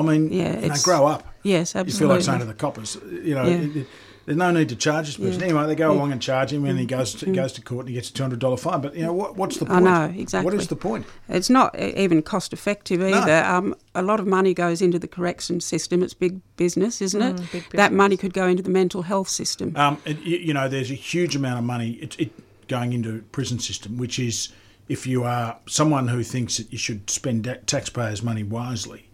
mean, 0.00 0.32
Yeah, 0.32 0.58
you 0.58 0.68
know, 0.68 0.74
grow 0.82 1.06
up. 1.06 1.34
yes, 1.42 1.76
absolutely. 1.76 1.92
You 1.92 1.98
feel 1.98 2.08
like 2.08 2.22
saying 2.22 2.38
to 2.38 2.46
the 2.46 2.54
coppers, 2.54 2.96
you 3.22 3.34
know, 3.34 3.44
Yeah. 3.46 3.80
it- 3.82 3.86
there's 4.24 4.38
no 4.38 4.50
need 4.50 4.68
to 4.70 4.76
charge 4.76 5.06
this 5.06 5.16
person. 5.16 5.40
Yeah. 5.40 5.46
Anyway, 5.46 5.66
they 5.66 5.74
go 5.74 5.92
along 5.92 6.12
and 6.12 6.20
charge 6.20 6.52
him, 6.52 6.64
and 6.64 6.78
he 6.78 6.86
goes 6.86 7.14
to, 7.14 7.26
goes 7.32 7.52
to 7.52 7.62
court 7.62 7.80
and 7.80 7.88
he 7.90 7.94
gets 7.94 8.10
a 8.10 8.12
two 8.12 8.22
hundred 8.22 8.38
dollar 8.38 8.56
fine. 8.56 8.80
But 8.80 8.94
you 8.96 9.02
know 9.02 9.12
what? 9.12 9.36
What's 9.36 9.58
the 9.58 9.66
point? 9.66 9.86
I 9.86 9.90
point? 9.90 10.16
know, 10.16 10.20
exactly. 10.20 10.44
What 10.44 10.60
is 10.60 10.68
the 10.68 10.76
point? 10.76 11.06
It's 11.28 11.50
not 11.50 11.78
e- 11.78 11.94
even 11.96 12.22
cost 12.22 12.52
effective 12.52 13.02
either. 13.02 13.44
Um, 13.44 13.74
a 13.94 14.02
lot 14.02 14.20
of 14.20 14.26
money 14.26 14.54
goes 14.54 14.82
into 14.82 14.98
the 14.98 15.08
correction 15.08 15.60
system. 15.60 16.02
It's 16.02 16.14
big 16.14 16.40
business, 16.56 17.00
isn't 17.00 17.22
it? 17.22 17.36
Mm, 17.36 17.52
big 17.52 17.70
That 17.70 17.92
money 17.92 18.16
could 18.16 18.34
go 18.34 18.46
into 18.46 18.62
the 18.62 18.70
mental 18.70 19.02
health 19.02 19.28
system. 19.28 19.76
Um, 19.76 19.98
and, 20.06 20.18
you, 20.20 20.38
you 20.38 20.54
know, 20.54 20.68
there's 20.68 20.90
a 20.90 20.94
huge 20.94 21.36
amount 21.36 21.58
of 21.58 21.64
money 21.64 21.92
it, 21.92 22.18
it 22.18 22.32
going 22.68 22.92
into 22.92 23.22
prison 23.32 23.58
system, 23.58 23.98
which 23.98 24.18
is 24.18 24.48
if 24.88 25.06
you 25.06 25.24
are 25.24 25.58
someone 25.66 26.08
who 26.08 26.22
thinks 26.22 26.56
that 26.56 26.72
you 26.72 26.78
should 26.78 27.08
spend 27.08 27.44
taxpayers' 27.66 28.22
money 28.22 28.42
wisely, 28.42 29.08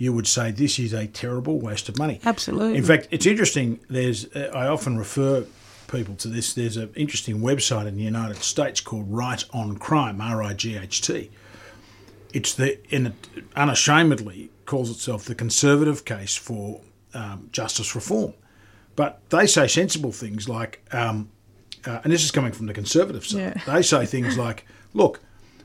you 0.00 0.14
would 0.14 0.26
say 0.26 0.50
this 0.50 0.78
is 0.78 0.94
a 0.94 1.06
terrible 1.06 1.60
waste 1.60 1.90
of 1.90 1.98
money. 1.98 2.20
Absolutely. 2.24 2.78
In 2.78 2.82
fact, 2.82 3.06
it's 3.10 3.26
interesting. 3.26 3.80
There's 3.90 4.24
uh, 4.34 4.50
I 4.54 4.66
often 4.66 4.96
refer 4.96 5.44
people 5.88 6.14
to 6.16 6.28
this. 6.28 6.54
There's 6.54 6.78
an 6.78 6.90
interesting 6.96 7.40
website 7.40 7.86
in 7.86 7.96
the 7.96 8.02
United 8.02 8.38
States 8.38 8.80
called 8.80 9.12
Right 9.12 9.44
on 9.52 9.76
Crime, 9.76 10.22
R 10.22 10.42
I 10.42 10.54
G 10.54 10.78
H 10.78 11.02
T. 11.02 11.30
It's 12.32 12.54
the 12.54 12.78
and 12.90 13.08
it 13.08 13.14
unashamedly 13.54 14.50
calls 14.64 14.88
itself 14.90 15.26
the 15.26 15.34
conservative 15.34 16.06
case 16.06 16.34
for 16.34 16.80
um, 17.12 17.50
justice 17.52 17.94
reform, 17.94 18.32
but 18.96 19.20
they 19.28 19.46
say 19.46 19.66
sensible 19.66 20.12
things 20.12 20.48
like, 20.48 20.82
um, 20.92 21.28
uh, 21.84 22.00
and 22.04 22.12
this 22.12 22.24
is 22.24 22.30
coming 22.30 22.52
from 22.52 22.64
the 22.64 22.72
conservative 22.72 23.26
side. 23.26 23.38
Yeah. 23.38 23.74
They 23.74 23.82
say 23.82 24.06
things 24.06 24.38
like, 24.38 24.64
"Look, 24.94 25.20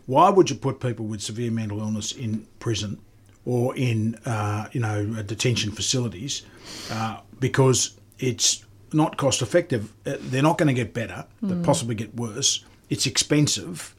why 0.07 0.29
would 0.29 0.49
you 0.49 0.57
put 0.57 0.81
people 0.81 1.05
with 1.05 1.21
severe 1.21 1.51
mental 1.51 1.79
illness 1.79 2.11
in 2.11 2.47
prison 2.59 2.99
or 3.45 3.75
in 3.75 4.15
uh, 4.25 4.67
you 4.71 4.79
know 4.79 5.05
detention 5.23 5.71
facilities 5.71 6.43
uh, 6.91 7.19
because 7.39 7.97
it's 8.19 8.65
not 8.93 9.17
cost 9.17 9.41
effective. 9.41 9.93
Uh, 10.05 10.15
They're 10.19 10.41
not 10.41 10.57
going 10.57 10.67
to 10.67 10.73
get 10.73 10.93
better. 10.93 11.25
They 11.41 11.55
possibly 11.63 11.95
get 11.95 12.15
worse. 12.15 12.63
It's 12.89 13.05
expensive. 13.05 13.93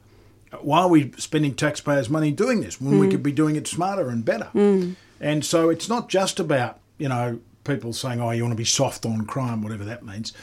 Why 0.61 0.79
are 0.79 0.87
we 0.87 1.11
spending 1.17 1.55
taxpayers' 1.55 2.09
money 2.09 2.31
doing 2.31 2.61
this 2.61 2.79
when 2.79 2.99
we 2.99 3.09
could 3.09 3.23
be 3.23 3.31
doing 3.31 3.55
it 3.55 3.67
smarter 3.67 4.09
and 4.09 4.23
better? 4.23 4.49
And 5.19 5.43
so 5.43 5.69
it's 5.69 5.89
not 5.89 6.09
just 6.09 6.39
about 6.39 6.79
you 6.97 7.09
know 7.09 7.39
people 7.63 7.93
saying, 7.93 8.21
"Oh, 8.21 8.31
you 8.31 8.43
want 8.43 8.53
to 8.53 8.57
be 8.57 8.65
soft 8.65 9.05
on 9.05 9.25
crime," 9.25 9.61
whatever 9.61 9.85
that 9.85 10.05
means. 10.05 10.33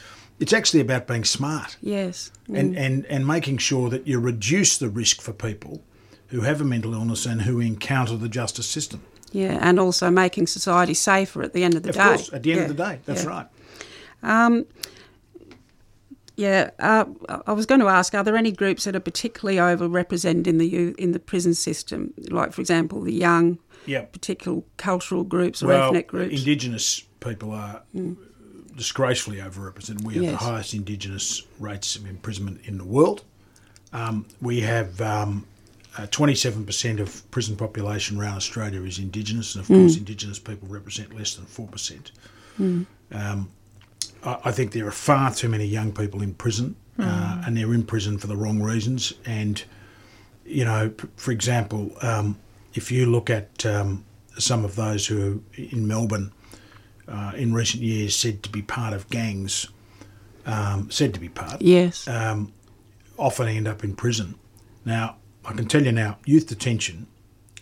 It's 0.40 0.52
actually 0.52 0.80
about 0.80 1.06
being 1.06 1.24
smart 1.24 1.76
yes. 1.80 2.32
and, 2.52 2.76
and, 2.76 3.06
and 3.06 3.24
making 3.24 3.58
sure 3.58 3.88
that 3.90 4.08
you 4.08 4.18
reduce 4.18 4.76
the 4.76 4.88
risk 4.88 5.22
for 5.22 5.32
people 5.32 5.80
who 6.28 6.40
have 6.42 6.60
a 6.60 6.64
mental 6.64 6.94
illness 6.94 7.26
and 7.26 7.42
who 7.42 7.60
encounter 7.60 8.16
the 8.16 8.28
justice 8.28 8.66
system. 8.66 9.02
Yeah, 9.32 9.58
and 9.60 9.80
also 9.80 10.10
making 10.10 10.46
society 10.46 10.94
safer 10.94 11.42
at 11.42 11.52
the 11.52 11.64
end 11.64 11.74
of 11.74 11.82
the 11.82 11.88
Of 11.90 11.96
day. 11.96 12.02
course, 12.02 12.32
at 12.32 12.42
the 12.44 12.52
end 12.52 12.58
Yeah, 12.58 12.64
of 12.70 12.76
the 12.76 12.84
day, 12.84 13.00
that's 13.04 13.24
yeah. 13.24 13.28
right. 13.30 13.46
Um, 14.22 14.64
yeah, 16.36 16.70
uh, 16.80 17.04
I 17.46 17.52
was 17.52 17.66
going 17.66 17.80
to 17.80 17.88
ask: 17.88 18.14
Are 18.14 18.24
there 18.24 18.36
any 18.36 18.50
groups 18.50 18.84
that 18.84 18.96
are 18.96 19.00
particularly 19.00 19.58
overrepresented 19.58 20.46
in 20.46 20.58
the 20.58 20.66
youth, 20.68 20.96
in 20.98 21.12
the 21.12 21.18
prison 21.20 21.54
system? 21.54 22.12
Like, 22.28 22.52
for 22.52 22.60
example, 22.60 23.02
the 23.02 23.12
young, 23.12 23.58
Yeah. 23.86 24.02
particular 24.02 24.62
cultural 24.76 25.22
groups 25.24 25.62
or 25.62 25.68
Well, 25.68 25.88
ethnic 25.88 26.08
groups. 26.08 26.34
Indigenous 26.38 27.02
people 27.20 27.52
are 27.52 27.82
disgracefully 28.76 29.36
overrepresented. 29.38 30.02
We 30.04 30.14
have 30.14 30.22
Yes. 30.24 30.32
the 30.32 30.38
highest 30.44 30.74
Indigenous 30.74 31.42
rates 31.60 31.94
of 31.94 32.06
imprisonment 32.06 32.60
in 32.64 32.78
the 32.78 32.84
world. 32.84 33.22
Um, 33.92 34.26
we 34.40 34.60
have 34.62 35.00
um, 35.00 35.46
uh, 35.96 36.06
27% 36.06 37.00
of 37.00 37.30
prison 37.30 37.56
population 37.56 38.18
around 38.18 38.36
Australia 38.36 38.82
is 38.82 38.98
Indigenous, 38.98 39.54
and 39.54 39.62
of 39.62 39.68
course, 39.68 39.96
Indigenous 39.96 40.38
people 40.38 40.68
represent 40.68 41.14
less 41.16 41.34
than 41.34 41.46
4%. 41.46 42.10
Um, 43.12 43.50
I, 44.24 44.38
I 44.46 44.52
think 44.52 44.72
there 44.72 44.86
are 44.86 44.92
far 44.92 45.32
too 45.32 45.48
many 45.48 45.66
young 45.66 45.92
people 45.92 46.22
in 46.22 46.34
prison, 46.34 46.76
uh, 46.98 47.42
and 47.46 47.56
they're 47.56 47.74
in 47.74 47.84
prison 47.84 48.18
for 48.18 48.26
the 48.26 48.36
wrong 48.36 48.60
reasons. 48.62 49.12
And, 49.24 49.62
you 50.44 50.64
know, 50.64 50.90
p- 50.90 51.08
for 51.16 51.30
example, 51.30 51.92
um, 52.02 52.38
if 52.74 52.90
you 52.90 53.06
look 53.06 53.30
at 53.30 53.64
um, 53.64 54.04
some 54.38 54.64
of 54.64 54.76
those 54.76 55.06
who 55.06 55.42
are 55.58 55.62
in 55.62 55.86
Melbourne 55.86 56.32
uh, 57.06 57.32
in 57.36 57.52
recent 57.54 57.82
years 57.82 58.16
said 58.16 58.42
to 58.42 58.50
be 58.50 58.62
part 58.62 58.94
of 58.94 59.08
gangs, 59.10 59.68
um, 60.46 60.90
said 60.90 61.14
to 61.14 61.20
be 61.20 61.28
part, 61.28 61.62
yes. 61.62 62.06
um, 62.08 62.52
often 63.18 63.48
end 63.48 63.68
up 63.68 63.84
in 63.84 63.94
prison. 63.94 64.34
Now, 64.84 65.16
I 65.46 65.52
can 65.52 65.66
tell 65.66 65.82
you 65.84 65.92
now, 65.92 66.18
youth 66.24 66.46
detention 66.46 67.06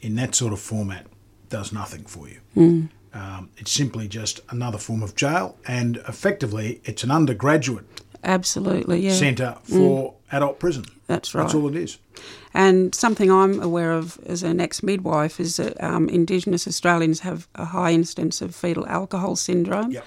in 0.01 0.15
that 0.17 0.35
sort 0.35 0.53
of 0.53 0.61
format 0.61 1.07
does 1.49 1.73
nothing 1.73 2.05
for 2.05 2.29
you. 2.29 2.39
Hmm. 2.55 2.85
Um, 3.15 3.51
it's 3.59 3.71
simply 3.71 4.09
just 4.09 4.41
another 4.49 4.79
form 4.79 5.03
of 5.03 5.15
jail, 5.15 5.57
and 5.67 5.99
effectively, 6.09 6.81
it's 6.85 7.05
an 7.05 7.11
undergraduate 7.11 7.85
Absolutely, 8.25 9.01
yeah. 9.01 9.13
centre 9.13 9.59
for 9.65 10.15
adult 10.31 10.59
prison. 10.59 10.85
That's 11.09 11.35
right. 11.35 11.43
That's 11.43 11.55
all 11.55 11.69
it 11.69 11.77
is. 11.77 11.99
And 12.55 12.95
something 12.95 13.31
I'm 13.31 13.61
aware 13.61 13.93
of 13.93 14.19
as 14.27 14.43
an 14.43 14.61
ex 14.61 14.83
midwife 14.83 15.39
is 15.41 15.57
that 15.57 15.83
um, 15.83 16.09
Indigenous 16.09 16.67
Australians 16.67 17.21
have 17.21 17.49
a 17.55 17.67
high 17.67 17.91
instance 17.93 18.41
of 18.41 18.55
fetal 18.55 18.87
alcohol 18.87 19.37
syndrome, 19.37 19.91
Yep. 19.91 20.05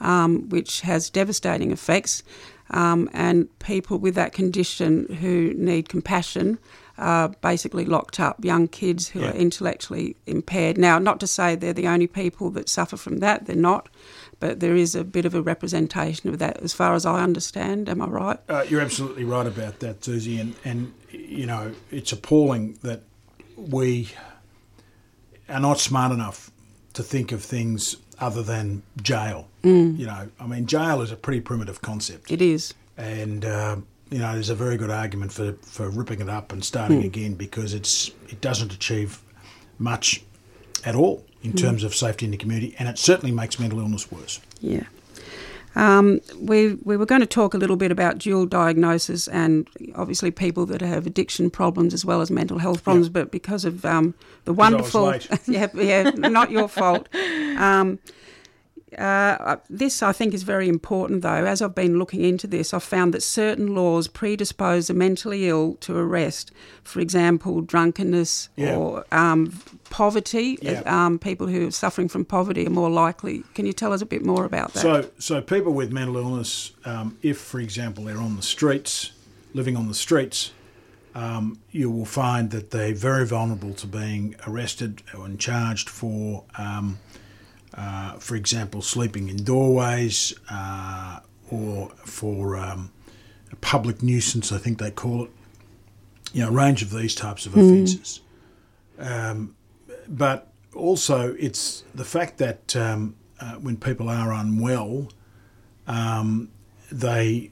um, 0.00 0.48
which 0.48 0.80
has 0.80 1.10
devastating 1.10 1.70
effects. 1.70 2.22
Um, 2.70 3.08
and 3.12 3.56
people 3.60 3.98
with 3.98 4.14
that 4.16 4.32
condition 4.32 5.06
who 5.20 5.54
need 5.54 5.88
compassion 5.88 6.58
are 6.98 7.28
basically 7.40 7.84
locked 7.84 8.18
up, 8.20 8.44
young 8.44 8.68
kids 8.68 9.08
who 9.08 9.20
Yeah. 9.20 9.30
are 9.30 9.34
intellectually 9.34 10.16
impaired. 10.26 10.76
Now, 10.78 10.98
not 10.98 11.20
to 11.20 11.26
say 11.26 11.54
they're 11.54 11.72
the 11.72 11.88
only 11.88 12.06
people 12.06 12.50
that 12.50 12.68
suffer 12.68 12.96
from 12.96 13.18
that, 13.18 13.46
they're 13.46 13.56
not, 13.56 13.88
but 14.40 14.60
there 14.60 14.76
is 14.76 14.94
a 14.94 15.04
bit 15.04 15.24
of 15.24 15.34
a 15.34 15.42
representation 15.42 16.28
of 16.28 16.38
that 16.38 16.58
as 16.62 16.72
far 16.72 16.94
as 16.94 17.06
I 17.06 17.22
understand. 17.22 17.88
Am 17.88 18.02
I 18.02 18.06
right? 18.06 18.38
Uh, 18.48 18.64
you're 18.68 18.80
absolutely 18.80 19.24
right 19.24 19.46
about 19.46 19.78
that, 19.80 20.04
Susie, 20.04 20.38
and, 20.40 20.54
and 20.64 20.92
you 21.10 21.46
know 21.46 21.72
it's 21.90 22.12
appalling 22.12 22.78
that 22.82 23.02
we 23.56 24.10
are 25.48 25.60
not 25.60 25.80
smart 25.80 26.12
enough 26.12 26.50
to 26.94 27.02
think 27.02 27.32
of 27.32 27.42
things 27.42 27.96
other 28.20 28.42
than 28.42 28.82
jail. 29.02 29.46
You 29.62 30.06
know, 30.06 30.28
I 30.40 30.46
mean, 30.46 30.66
jail 30.66 31.02
is 31.02 31.12
a 31.12 31.16
pretty 31.16 31.40
primitive 31.40 31.82
concept, 31.82 32.30
It 32.32 32.40
is. 32.40 32.72
and 32.96 33.44
uh, 33.44 33.76
you 34.10 34.18
know, 34.18 34.32
there's 34.32 34.50
a 34.50 34.54
very 34.54 34.76
good 34.76 34.90
argument 34.90 35.32
for 35.32 35.52
for 35.62 35.90
ripping 35.90 36.20
it 36.20 36.28
up 36.28 36.52
and 36.52 36.64
starting 36.64 37.04
again 37.04 37.34
because 37.34 37.74
it's 37.74 38.10
it 38.28 38.40
doesn't 38.40 38.72
achieve 38.72 39.20
much 39.78 40.22
at 40.84 40.94
all 40.94 41.24
in 41.42 41.52
terms 41.52 41.84
of 41.84 41.94
safety 41.94 42.24
in 42.24 42.32
the 42.32 42.36
community, 42.36 42.74
and 42.78 42.88
it 42.88 42.98
certainly 42.98 43.34
makes 43.34 43.58
mental 43.58 43.78
illness 43.78 44.10
worse. 44.10 44.40
Yeah. 44.60 44.84
Um, 45.76 46.20
we 46.40 46.74
we 46.82 46.96
were 46.96 47.06
going 47.06 47.20
to 47.20 47.26
talk 47.26 47.54
a 47.54 47.58
little 47.58 47.76
bit 47.76 47.92
about 47.92 48.18
dual 48.18 48.46
diagnosis 48.46 49.28
and 49.28 49.68
obviously 49.94 50.30
people 50.30 50.66
that 50.66 50.80
have 50.80 51.06
addiction 51.06 51.50
problems 51.50 51.94
as 51.94 52.04
well 52.04 52.20
as 52.20 52.30
mental 52.30 52.58
health 52.58 52.82
problems, 52.82 53.08
but 53.08 53.30
because 53.30 53.64
of 53.64 53.84
um, 53.84 54.14
the 54.44 54.52
wonderful, 54.52 55.14
yeah, 55.46 55.68
yeah, 55.74 56.10
not 56.10 56.50
your 56.50 56.68
fault. 56.68 57.08
Um, 57.58 57.98
uh, 58.96 59.56
this, 59.68 60.02
I 60.02 60.12
think, 60.12 60.32
is 60.34 60.42
very 60.44 60.68
important, 60.68 61.22
though. 61.22 61.44
As 61.44 61.60
I've 61.60 61.74
been 61.74 61.98
looking 61.98 62.22
into 62.22 62.46
this, 62.46 62.72
I've 62.72 62.82
found 62.82 63.12
that 63.14 63.22
certain 63.22 63.74
laws 63.74 64.08
predispose 64.08 64.86
the 64.86 64.94
mentally 64.94 65.48
ill 65.48 65.74
to 65.80 65.96
arrest. 65.96 66.52
For 66.84 67.00
example, 67.00 67.60
drunkenness 67.60 68.48
Yeah. 68.56 68.76
or 68.76 69.04
um, 69.12 69.60
poverty. 69.90 70.58
Yeah. 70.62 70.82
Um, 70.86 71.18
people 71.18 71.46
who 71.48 71.68
are 71.68 71.70
suffering 71.70 72.08
from 72.08 72.24
poverty 72.24 72.66
are 72.66 72.70
more 72.70 72.90
likely. 72.90 73.44
Can 73.54 73.66
you 73.66 73.72
tell 73.72 73.92
us 73.92 74.00
a 74.00 74.06
bit 74.06 74.24
more 74.24 74.44
about 74.44 74.72
that? 74.74 74.80
So, 74.80 75.10
so 75.18 75.40
people 75.42 75.72
with 75.72 75.92
mental 75.92 76.16
illness, 76.16 76.72
um, 76.84 77.18
if, 77.22 77.38
for 77.38 77.60
example, 77.60 78.04
they're 78.04 78.16
on 78.18 78.36
the 78.36 78.42
streets, 78.42 79.12
living 79.54 79.76
on 79.76 79.88
the 79.88 79.94
streets, 79.94 80.52
um, 81.14 81.58
you 81.72 81.90
will 81.90 82.04
find 82.04 82.50
that 82.52 82.70
they're 82.70 82.94
very 82.94 83.26
vulnerable 83.26 83.74
to 83.74 83.86
being 83.86 84.36
arrested 84.46 85.02
and 85.12 85.40
charged 85.40 85.88
for, 85.88 86.44
um, 86.56 86.98
uh, 87.78 88.12
for 88.18 88.34
example, 88.34 88.82
sleeping 88.82 89.28
in 89.28 89.36
doorways 89.44 90.34
uh, 90.50 91.20
or 91.50 91.90
for 92.04 92.56
um, 92.56 92.90
a 93.52 93.56
public 93.56 94.02
nuisance, 94.02 94.50
I 94.52 94.58
think 94.58 94.78
they 94.78 94.90
call 94.90 95.24
it. 95.24 95.30
You 96.32 96.42
know, 96.42 96.48
a 96.48 96.52
range 96.52 96.82
of 96.82 96.90
these 96.90 97.14
types 97.14 97.46
of 97.46 97.54
offences. 97.56 98.20
Um, 98.98 99.54
but 100.08 100.48
also, 100.74 101.34
it's 101.38 101.84
the 101.94 102.04
fact 102.04 102.36
that 102.38 102.76
um, 102.76 103.14
uh, 103.40 103.54
when 103.54 103.76
people 103.78 104.08
are 104.10 104.32
unwell, 104.32 105.08
um, 105.86 106.50
they 106.92 107.50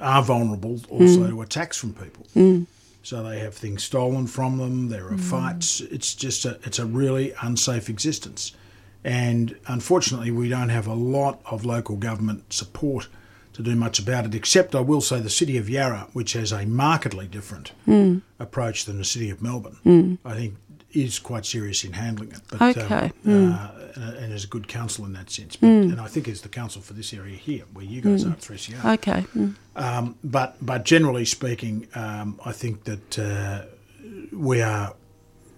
are 0.00 0.22
vulnerable 0.22 0.80
also 0.88 1.28
to 1.30 1.42
attacks 1.42 1.76
from 1.78 1.94
people. 1.94 2.26
So 3.02 3.22
they 3.22 3.38
have 3.40 3.54
things 3.54 3.82
stolen 3.82 4.26
from 4.26 4.58
them. 4.58 4.88
There 4.88 5.08
are 5.08 5.18
fights. 5.18 5.80
It's 5.80 6.14
just 6.14 6.44
a, 6.44 6.60
it's 6.64 6.78
a 6.78 6.86
really 6.86 7.32
unsafe 7.42 7.88
existence, 7.88 8.52
and 9.04 9.56
unfortunately, 9.66 10.30
we 10.30 10.48
don't 10.48 10.68
have 10.68 10.86
a 10.86 10.94
lot 10.94 11.40
of 11.46 11.64
local 11.64 11.96
government 11.96 12.52
support 12.52 13.08
to 13.54 13.62
do 13.62 13.74
much 13.74 13.98
about 13.98 14.26
it. 14.26 14.34
Except, 14.34 14.74
I 14.74 14.80
will 14.80 15.00
say, 15.00 15.20
the 15.20 15.30
city 15.30 15.56
of 15.56 15.68
Yarra, 15.68 16.08
which 16.12 16.34
has 16.34 16.52
a 16.52 16.64
markedly 16.66 17.26
different 17.26 17.72
approach 18.38 18.84
than 18.84 18.98
the 18.98 19.04
city 19.04 19.30
of 19.30 19.42
Melbourne, 19.42 20.18
I 20.24 20.34
think 20.34 20.56
is 20.92 21.18
quite 21.18 21.46
serious 21.46 21.84
in 21.84 21.92
handling 21.92 22.32
it. 22.32 22.40
But, 22.48 22.76
Okay. 22.76 23.12
Um, 23.26 23.52
uh, 23.52 23.70
and, 24.18 24.32
is 24.32 24.44
a 24.44 24.46
good 24.48 24.68
council 24.68 25.04
in 25.04 25.12
that 25.14 25.30
sense. 25.30 25.56
But, 25.56 25.66
And 25.66 26.00
I 26.00 26.06
think 26.06 26.28
it's 26.28 26.40
the 26.40 26.48
council 26.48 26.80
for 26.82 26.94
this 26.94 27.12
area 27.12 27.36
here, 27.36 27.64
where 27.72 27.84
you 27.84 28.00
guys 28.00 28.24
are 28.24 28.30
at 28.30 28.40
3CR. 28.40 28.94
Okay. 28.94 29.24
Mm. 29.36 29.54
Um, 29.76 30.14
but 30.22 30.56
but 30.60 30.84
generally 30.84 31.24
speaking, 31.24 31.86
um, 31.94 32.40
I 32.44 32.52
think 32.52 32.84
that 32.84 33.18
uh, 33.18 33.64
we 34.32 34.62
are, 34.62 34.94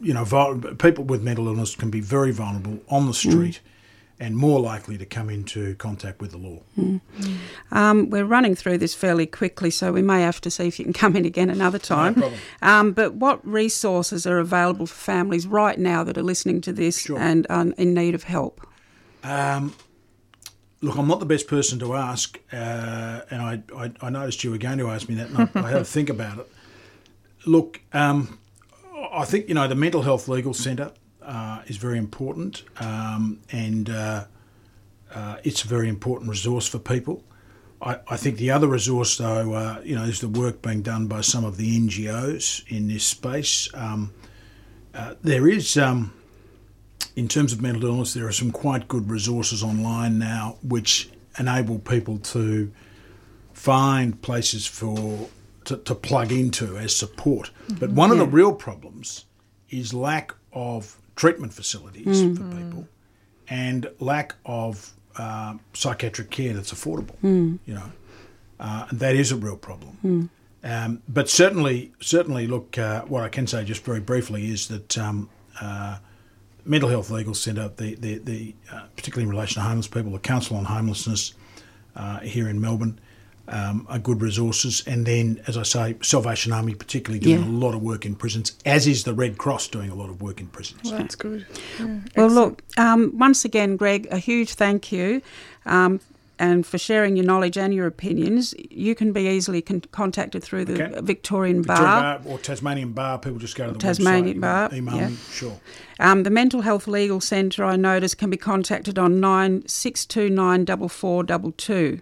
you 0.02 0.12
know, 0.12 0.24
vul- 0.24 0.58
people 0.78 1.04
with 1.04 1.22
mental 1.22 1.46
illness 1.46 1.74
can 1.76 1.90
be 1.90 2.00
very 2.00 2.32
vulnerable 2.32 2.80
on 2.88 3.06
the 3.06 3.14
street, 3.14 3.60
and 4.20 4.36
more 4.36 4.60
likely 4.60 4.98
to 4.98 5.06
come 5.06 5.30
into 5.30 5.74
contact 5.76 6.20
with 6.20 6.30
the 6.32 6.38
law. 6.38 6.60
Um, 7.70 8.10
we're 8.10 8.24
running 8.24 8.54
through 8.54 8.78
this 8.78 8.94
fairly 8.94 9.26
quickly, 9.26 9.70
so 9.70 9.92
we 9.92 10.02
may 10.02 10.22
have 10.22 10.40
to 10.42 10.50
see 10.50 10.66
if 10.68 10.78
you 10.78 10.84
can 10.84 10.92
come 10.92 11.16
in 11.16 11.24
again 11.24 11.50
another 11.50 11.78
time. 11.78 12.14
problem. 12.14 12.40
Um, 12.60 12.92
but 12.92 13.14
what 13.14 13.46
resources 13.46 14.26
are 14.26 14.38
available 14.38 14.86
for 14.86 14.94
families 14.94 15.46
right 15.46 15.78
now 15.78 16.04
that 16.04 16.18
are 16.18 16.22
listening 16.22 16.60
to 16.62 16.72
this 16.72 16.98
Sure. 17.00 17.18
and 17.18 17.46
are 17.48 17.66
in 17.78 17.94
need 17.94 18.14
of 18.14 18.24
help? 18.24 18.60
Um, 19.24 19.74
look, 20.80 20.96
I'm 20.98 21.08
not 21.08 21.20
the 21.20 21.26
best 21.26 21.46
person 21.48 21.78
to 21.80 21.94
ask, 21.94 22.38
uh, 22.52 23.20
and 23.30 23.40
I, 23.42 23.62
I, 23.76 23.92
I 24.02 24.10
noticed 24.10 24.42
you 24.44 24.50
were 24.50 24.58
going 24.58 24.78
to 24.78 24.90
ask 24.90 25.08
me 25.08 25.14
that, 25.16 25.28
and 25.30 25.38
I, 25.54 25.60
I 25.66 25.70
had 25.70 25.78
to 25.78 25.84
think 25.84 26.10
about 26.10 26.38
it. 26.38 26.48
Look, 27.46 27.80
um, 27.92 28.38
I 29.12 29.24
think 29.26 29.48
you 29.48 29.54
know 29.54 29.68
the 29.68 29.74
mental 29.74 30.02
health 30.02 30.26
legal 30.26 30.54
centre 30.54 30.92
uh, 31.20 31.62
is 31.66 31.76
very 31.76 31.98
important, 31.98 32.64
um, 32.78 33.40
and 33.50 33.90
uh, 33.90 34.24
uh, 35.14 35.36
it's 35.44 35.64
a 35.64 35.68
very 35.68 35.88
important 35.88 36.30
resource 36.30 36.66
for 36.66 36.78
people. 36.78 37.22
I, 37.82 37.98
I 38.08 38.16
think 38.16 38.38
the 38.38 38.50
other 38.50 38.68
resource, 38.68 39.18
though, 39.18 39.52
uh, 39.52 39.80
you 39.84 39.94
know, 39.96 40.04
is 40.04 40.20
the 40.20 40.28
work 40.28 40.62
being 40.62 40.82
done 40.82 41.08
by 41.08 41.20
some 41.20 41.44
of 41.44 41.56
the 41.56 41.78
NGOs 41.78 42.66
in 42.68 42.88
this 42.88 43.04
space. 43.04 43.68
Um, 43.74 44.12
uh, 44.94 45.14
there 45.22 45.46
is. 45.46 45.76
Um, 45.76 46.14
in 47.14 47.28
terms 47.28 47.52
of 47.52 47.60
mental 47.60 47.84
illness, 47.84 48.14
there 48.14 48.26
are 48.26 48.32
some 48.32 48.50
quite 48.50 48.88
good 48.88 49.10
resources 49.10 49.62
online 49.62 50.18
now 50.18 50.56
which 50.62 51.10
enable 51.38 51.78
people 51.78 52.18
to 52.18 52.72
find 53.52 54.20
places 54.22 54.66
for 54.66 55.28
to, 55.64 55.76
to 55.78 55.94
plug 55.94 56.32
into 56.32 56.76
as 56.76 56.94
support. 56.94 57.50
But 57.78 57.90
one 57.90 58.10
of 58.10 58.18
the 58.18 58.26
real 58.26 58.54
problems 58.54 59.26
is 59.70 59.92
lack 59.94 60.34
of 60.52 60.98
treatment 61.16 61.52
facilities 61.52 62.20
for 62.36 62.44
people 62.56 62.88
and 63.48 63.88
lack 64.00 64.34
of 64.46 64.92
uh, 65.16 65.54
psychiatric 65.74 66.30
care 66.30 66.52
that's 66.54 66.72
affordable. 66.72 67.16
You 67.66 67.74
know, 67.74 67.92
uh, 68.60 68.86
that 68.92 69.14
is 69.14 69.32
a 69.32 69.36
real 69.36 69.56
problem. 69.56 70.30
Um, 70.64 71.02
but 71.08 71.28
certainly, 71.28 71.92
certainly, 72.00 72.46
look, 72.46 72.78
uh, 72.78 73.02
what 73.02 73.24
I 73.24 73.28
can 73.28 73.46
say 73.46 73.64
just 73.64 73.84
very 73.84 74.00
briefly 74.00 74.46
is 74.46 74.68
that 74.68 74.96
um, 74.96 75.28
uh, 75.60 75.98
Mental 76.64 76.88
Health 76.88 77.10
Legal 77.10 77.34
Centre, 77.34 77.70
the, 77.76 77.96
the, 77.96 78.18
the 78.18 78.54
uh, 78.72 78.84
particularly 78.94 79.24
in 79.24 79.30
relation 79.30 79.60
to 79.60 79.68
homeless 79.68 79.88
people, 79.88 80.12
the 80.12 80.20
Council 80.20 80.56
on 80.56 80.64
Homelessness 80.64 81.34
uh, 81.96 82.20
here 82.20 82.48
in 82.48 82.60
Melbourne 82.60 83.00
um, 83.52 83.86
are 83.88 83.98
good 83.98 84.20
resources. 84.22 84.82
And 84.86 85.06
then, 85.06 85.40
as 85.46 85.56
I 85.56 85.62
say, 85.62 85.96
Salvation 86.02 86.52
Army, 86.52 86.74
particularly 86.74 87.20
doing 87.20 87.42
Yeah. 87.42 87.48
a 87.48 87.50
lot 87.64 87.74
of 87.74 87.82
work 87.82 88.04
in 88.06 88.14
prisons, 88.16 88.52
as 88.66 88.86
is 88.86 89.04
the 89.04 89.14
Red 89.14 89.38
Cross 89.38 89.68
doing 89.68 89.90
a 89.90 89.94
lot 89.94 90.08
of 90.10 90.20
work 90.22 90.40
in 90.40 90.46
prisons. 90.48 90.80
Well, 90.90 90.98
that's 90.98 91.14
good. 91.14 91.46
Yeah, 91.78 91.86
Well, 91.86 92.00
excellent. 92.26 92.32
look, 92.34 92.62
um, 92.78 93.12
once 93.18 93.44
again, 93.44 93.76
Greg, 93.76 94.08
a 94.10 94.18
huge 94.18 94.54
thank 94.54 94.90
you. 94.90 95.22
Um, 95.66 96.00
and 96.38 96.66
for 96.66 96.78
sharing 96.78 97.16
your 97.16 97.24
knowledge 97.26 97.56
and 97.56 97.72
your 97.74 97.86
opinions, 97.86 98.54
you 98.70 98.94
can 98.94 99.12
be 99.12 99.28
easily 99.28 99.62
con- 99.62 99.82
contacted 99.92 100.42
through 100.42 100.64
the 100.64 100.74
Okay. 100.74 101.00
Victorian 101.02 101.58
Victoria 101.62 101.82
Bar. 101.82 102.18
Bar 102.18 102.32
or 102.32 102.38
Tasmanian 102.38 102.92
Bar, 102.92 103.18
people 103.18 103.38
just 103.38 103.54
go 103.56 103.66
to 103.66 103.72
the 103.72 103.78
Tasmanian 103.78 104.38
website, 104.38 104.40
Bar, 104.40 104.70
email 104.74 104.96
yeah. 104.96 105.08
me, 105.10 105.16
sure. 105.30 105.60
Um, 106.00 106.22
the 106.24 106.30
Mental 106.30 106.62
Health 106.62 106.86
Legal 106.88 107.20
Centre, 107.20 107.64
I 107.64 107.76
notice, 107.76 108.14
can 108.14 108.30
be 108.30 108.36
contacted 108.36 108.98
on 108.98 109.20
9629 109.20 110.66
4422. 110.88 112.00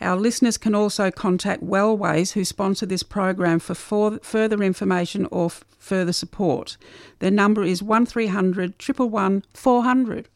Our 0.00 0.16
listeners 0.16 0.56
can 0.56 0.74
also 0.74 1.10
contact 1.10 1.62
Wellways, 1.62 2.32
who 2.32 2.44
sponsor 2.44 2.86
this 2.86 3.02
program, 3.02 3.58
for 3.58 3.74
for 3.74 4.18
further 4.22 4.62
information 4.62 5.26
or 5.30 5.46
f- 5.46 5.64
further 5.78 6.12
support. 6.14 6.78
Their 7.18 7.30
number 7.30 7.62
is 7.62 7.82
1300 7.82 8.74
111 8.78 9.42
400. 9.52 10.28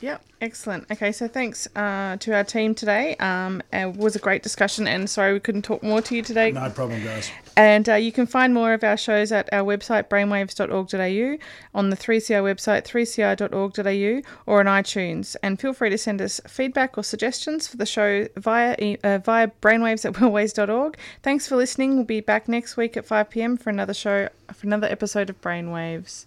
Yep, 0.00 0.22
excellent. 0.40 0.90
Okay, 0.90 1.12
so 1.12 1.28
thanks 1.28 1.68
uh, 1.76 2.16
to 2.18 2.34
our 2.34 2.44
team 2.44 2.74
today. 2.74 3.16
Um, 3.16 3.62
it 3.72 3.96
was 3.96 4.16
a 4.16 4.18
great 4.18 4.42
discussion, 4.42 4.86
and 4.86 5.08
sorry 5.08 5.32
we 5.32 5.40
couldn't 5.40 5.62
talk 5.62 5.82
more 5.82 6.00
to 6.02 6.16
you 6.16 6.22
today. 6.22 6.50
No 6.50 6.70
problem, 6.70 7.02
guys. 7.04 7.30
And 7.56 7.88
uh, 7.88 7.94
you 7.94 8.12
can 8.12 8.26
find 8.26 8.54
more 8.54 8.72
of 8.72 8.82
our 8.82 8.96
shows 8.96 9.32
at 9.32 9.48
our 9.52 9.62
website, 9.62 10.08
brainwaves.org.au, 10.08 11.38
on 11.74 11.90
the 11.90 11.96
3CR 11.96 12.42
website, 12.42 12.84
3cr.org.au, 12.84 14.22
or 14.46 14.60
on 14.60 14.66
iTunes. 14.66 15.36
And 15.42 15.60
feel 15.60 15.72
free 15.72 15.90
to 15.90 15.98
send 15.98 16.22
us 16.22 16.40
feedback 16.46 16.96
or 16.96 17.04
suggestions 17.04 17.66
for 17.66 17.76
the 17.76 17.86
show 17.86 18.26
via 18.36 18.96
uh, 19.04 19.18
via 19.18 19.48
brainwaves 19.60 20.04
at 20.04 20.14
wellways.org. 20.14 20.96
Thanks 21.22 21.46
for 21.46 21.56
listening. 21.56 21.96
We'll 21.96 22.04
be 22.04 22.20
back 22.20 22.48
next 22.48 22.76
week 22.76 22.96
at 22.96 23.06
5 23.06 23.30
pm 23.30 23.56
for 23.56 23.70
another 23.70 23.94
show, 23.94 24.28
for 24.52 24.66
another 24.66 24.88
episode 24.88 25.30
of 25.30 25.40
Brainwaves. 25.40 26.26